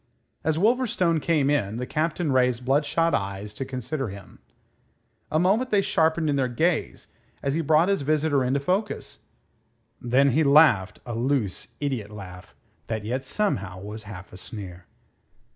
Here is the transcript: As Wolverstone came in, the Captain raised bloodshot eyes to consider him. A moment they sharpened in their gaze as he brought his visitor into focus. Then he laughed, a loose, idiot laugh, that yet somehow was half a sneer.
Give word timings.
As 0.43 0.57
Wolverstone 0.57 1.19
came 1.21 1.47
in, 1.51 1.77
the 1.77 1.85
Captain 1.85 2.31
raised 2.31 2.65
bloodshot 2.65 3.13
eyes 3.13 3.53
to 3.53 3.63
consider 3.63 4.09
him. 4.09 4.39
A 5.29 5.37
moment 5.37 5.69
they 5.69 5.83
sharpened 5.83 6.27
in 6.27 6.37
their 6.37 6.47
gaze 6.47 7.09
as 7.43 7.53
he 7.53 7.61
brought 7.61 7.87
his 7.87 8.01
visitor 8.01 8.43
into 8.43 8.59
focus. 8.59 9.25
Then 10.01 10.31
he 10.31 10.43
laughed, 10.43 10.99
a 11.05 11.13
loose, 11.13 11.75
idiot 11.79 12.09
laugh, 12.09 12.55
that 12.87 13.05
yet 13.05 13.23
somehow 13.23 13.79
was 13.79 14.01
half 14.09 14.33
a 14.33 14.37
sneer. 14.37 14.87